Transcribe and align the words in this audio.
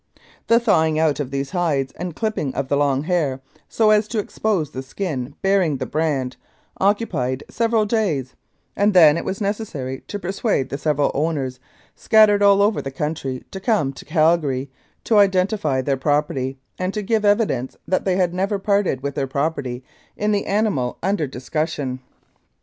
The 0.47 0.59
thawing 0.59 0.97
out 0.97 1.19
of 1.19 1.29
these 1.29 1.51
hides 1.51 1.93
and 1.93 2.09
the 2.09 2.15
clipping 2.15 2.55
of 2.55 2.69
the 2.69 2.75
long 2.75 3.03
hair, 3.03 3.39
so 3.69 3.91
as 3.91 4.07
to 4.07 4.17
expose 4.17 4.71
the 4.71 4.81
skin 4.81 5.35
bearing 5.43 5.77
the 5.77 5.85
brand, 5.85 6.37
occupied 6.79 7.43
several 7.51 7.85
days, 7.85 8.33
and 8.75 8.95
then 8.95 9.15
it 9.15 9.23
was 9.23 9.39
necessary 9.41 10.01
to 10.07 10.17
persuade 10.17 10.69
the 10.69 10.79
several 10.79 11.11
owners, 11.13 11.59
scattered 11.95 12.41
all 12.41 12.63
over 12.63 12.81
the 12.81 12.89
country, 12.89 13.43
to 13.51 13.59
come 13.59 13.93
to 13.93 14.03
Calgary 14.03 14.71
to 15.03 15.19
identify 15.19 15.81
their 15.81 15.97
property 15.97 16.57
and 16.79 16.95
to 16.95 17.03
give 17.03 17.23
evidence 17.23 17.77
that 17.87 18.03
they 18.03 18.15
had 18.15 18.33
never 18.33 18.57
parted 18.57 19.01
with 19.03 19.13
their 19.13 19.27
property 19.27 19.83
in 20.17 20.31
the 20.31 20.47
animal 20.47 20.97
under 21.03 21.27
discussion. 21.27 21.99